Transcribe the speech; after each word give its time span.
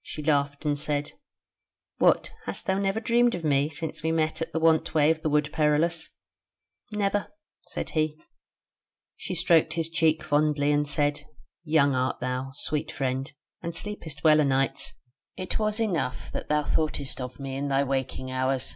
She 0.00 0.22
laughed 0.22 0.64
and 0.64 0.78
said: 0.78 1.12
"What! 1.98 2.32
hast 2.46 2.64
thou 2.64 2.78
never 2.78 3.00
dreamed 3.00 3.34
of 3.34 3.44
me 3.44 3.68
since 3.68 4.02
we 4.02 4.10
met 4.10 4.40
at 4.40 4.50
the 4.54 4.58
want 4.58 4.94
way 4.94 5.10
of 5.10 5.20
the 5.20 5.28
Wood 5.28 5.50
Perilous?" 5.52 6.08
"Never," 6.90 7.30
said 7.66 7.90
he. 7.90 8.18
She 9.14 9.34
stroked 9.34 9.74
his 9.74 9.90
cheek 9.90 10.22
fondly, 10.22 10.72
and 10.72 10.88
said: 10.88 11.20
"Young 11.64 11.94
art 11.94 12.18
thou, 12.18 12.52
sweet 12.54 12.90
friend, 12.90 13.30
and 13.60 13.74
sleepest 13.74 14.24
well 14.24 14.40
a 14.40 14.44
nights. 14.46 14.94
It 15.36 15.58
was 15.58 15.80
enough 15.80 16.32
that 16.32 16.48
thou 16.48 16.62
thoughtest 16.62 17.20
of 17.20 17.38
me 17.38 17.54
in 17.54 17.68
thy 17.68 17.84
waking 17.84 18.30
hours." 18.30 18.74